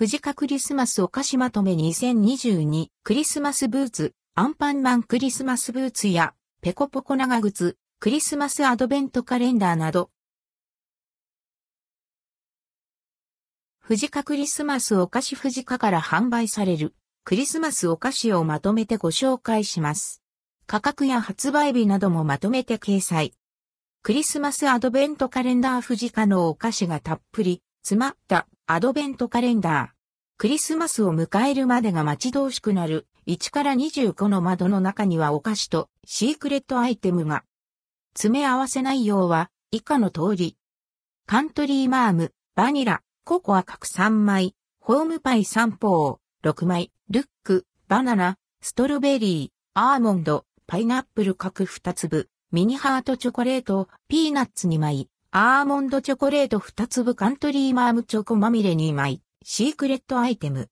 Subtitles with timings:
[0.00, 6.32] 藤カクリスマスお菓子まとめ2022クリスマスブーツ、アンパンマンクリスマスブーツや、
[6.62, 10.08] ペコポコ長靴、クリスマスアドベントカレンダーなど、
[13.78, 16.94] 藤カクリスマスお菓子藤カから販売される
[17.24, 20.22] クリスマスお菓子をまとめてご紹介します。
[20.66, 23.34] 価格や発売日などもまとめて掲載。
[24.02, 29.88] クリスマスアドベントカレンダー藤カのお菓子がたっぷり詰まったアドベントカレンダー。
[30.38, 33.08] クリスマスを迎えるまでが待ち遠しくなる。
[33.26, 37.42] 1から25の窓の中にはお菓子とシークレットアイテムが。
[38.14, 40.56] 詰め合わせ内容は以下の通り。
[41.26, 60.68] カントリーマーム、バニラ、ココア各3枚、ホームパイ3方、6枚、ルック、バナナ、ストロベリー、アーモンド、パイナップル各2粒、ミニハートチョコレート、ピーナッツ2枚、アーモンドチョコレート2粒カントリーマームチョコまみれ2枚、シークレットアイテム。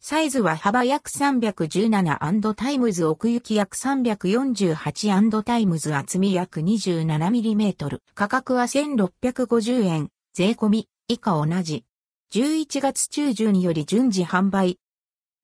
[0.00, 8.00] サイズは幅約317 times 奥行き約348 times 厚み約 27mm。
[8.16, 10.88] 価格は1650円、税込み。
[11.06, 11.84] 以下同じ。
[12.32, 14.80] 11月中旬より順次販売。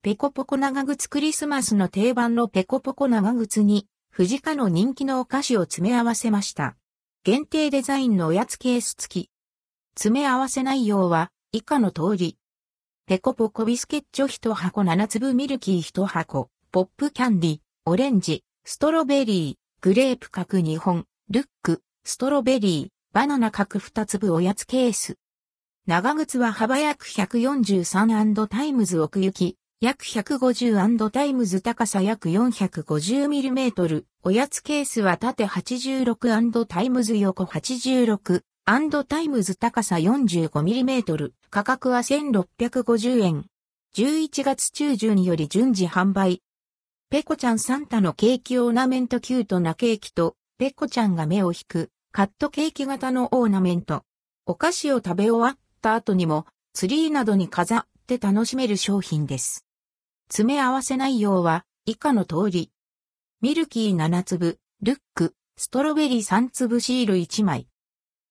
[0.02, 6.74] ペコポコ長靴クリスマスの定番のペコポコ長靴に、不二家の人気のお菓子を詰め合わせました。
[7.22, 9.30] 限定デザインのおやつケース付き。
[9.90, 12.38] 詰め合わせ内容は以下の通り。
[13.06, 25.18] ペコポコビスケッチョ1箱7粒ミルキー1箱、ポップキャンディ、オレンジ、ストロベリー、グレープ各2本、ルック、ストロベリー、バナナ各2粒おやつケース。
[25.86, 38.42] 長靴は幅約143 times 奥行き、約150 times 高さ約 450mm、おやつケースは縦86 times 横86
[39.06, 43.46] times 高さ 45mm、価格は1650円。
[43.96, 46.42] 11月中旬より順次販売。
[47.08, 54.02] ペコちゃんサンタのケーキオーナメントキュートなケーキと、ペコちゃんが目を引く、カットケーキ型のオーナメント。
[54.44, 56.44] お菓子を食べ終わった後にも、
[56.74, 59.64] ツリーなどに飾って楽しめる商品です。
[60.32, 62.70] 詰め合わせ内容は以下の通り。
[63.40, 67.66] ミルキー7粒、ルック、ストロベリー3粒シール1枚。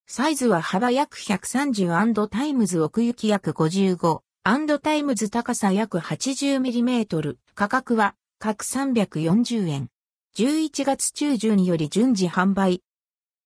[0.08, 4.22] サイズは幅約130 times 奥行き約55
[4.80, 9.90] times 高さ約 80mm 価格は各340円。
[10.38, 12.82] 11月中旬より順次販売。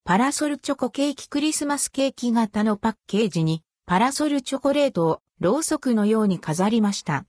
[0.03, 7.25] パラソルチョコケーキクリスマスケーキ型のパッケージにパラソルチョコレートをろうそくのように飾りました。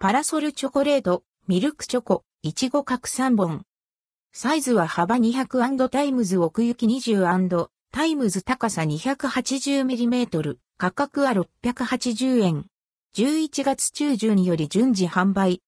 [0.00, 3.64] パラソルチョコレート、ミルクチョコ、いちご各3本。
[4.32, 11.32] サイズは幅200 times 奥行き20 times 高さ 280mm、価格は
[11.64, 12.66] 680円。
[13.16, 15.62] 11月中旬より順次販売。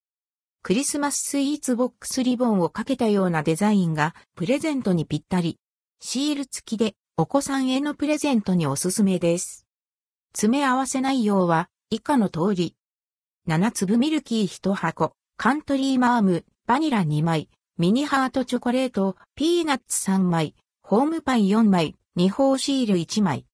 [0.63, 5.59] クリスマススイーツボックスリボンをかけたようなデザインがプレゼントにぴったり。
[6.01, 9.67] シール付きでお子さんへのプレゼントにおすすめです。
[10.35, 12.77] 詰め合わせ内容は以下の通り。
[13.50, 23.47] 7粒ミルキー1箱、カントリーマーム、バニラ2枚、ミニハートチョコレート、ピーナッツ3枚、ホームパイ4枚、二方シール1枚。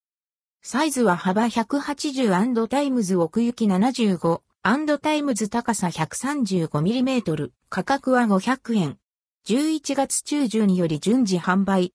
[0.60, 8.98] サイズは幅180 times 奥行き75 times 高さ 135mm 価格は500円。
[9.46, 11.94] 11月中旬より順次販売。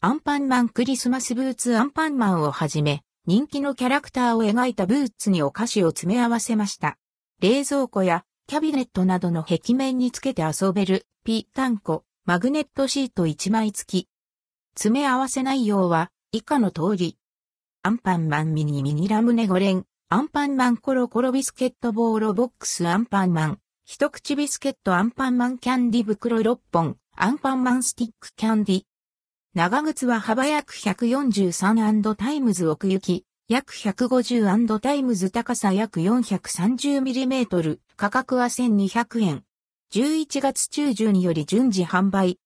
[0.00, 6.96] アンパンマンクリスマスブーツアンパンマンをはじめ、人気のキャラクターを描いたブーツにお菓子を詰め合わせました。
[7.42, 14.08] 冷蔵庫やキャビネットなどの壁面につけて遊べるピタンコ、マグネットシート1枚付き。
[14.74, 17.18] 詰め合わせ内容は以下の通り。
[17.82, 22.88] アンパンマンミニミニラムネ5連、アンパンマンコロコロビスケットボールボックス。
[22.88, 24.94] アンパンマン、一口ビスケット。
[24.94, 28.82] アンパンマンキャンディ袋6本、アンパンマンスティックキャンディ、
[29.52, 39.44] 長靴は幅約143 times 奥行き、約150 times 高さ約 430mm、価格は1200円。
[39.92, 42.40] 11月中旬により順次販売。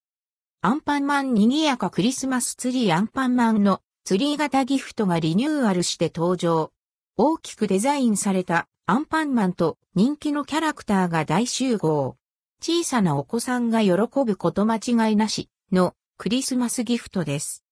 [0.61, 6.71] アンパンマンにぎやかクリスマスツリーアンパンマンのツリー型ギフトがリニューアルして登場。
[7.17, 12.15] 大きくデザインされたアンパンマンと人気のキャラクターが大集合。
[12.61, 13.93] 小さなお子さんが喜
[14.23, 17.63] ぶこと間違いなしのクリスマスギフトです。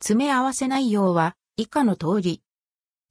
[0.00, 2.43] 詰め合わせ内容は以下の通り。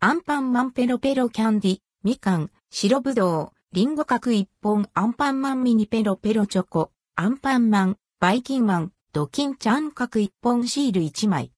[0.06, 11.54] アンパンマンペロペロキャンディ、みかん、白ぶどう、リンゴ各1本、アンパンマンミニペロペロチョコ、アンパンマン、バイキンマン、ドキンちゃん各1本シール1枚。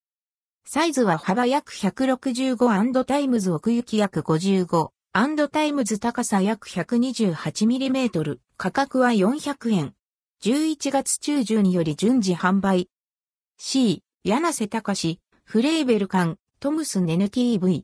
[0.63, 9.95] サイズは幅約165 times 奥行き約55 and times 高さ約 128mm、価格は400円。
[10.43, 12.91] 11月中旬より順次販売。
[13.57, 17.83] C、柳瀬隆、フレーベル館、 TMS NTV。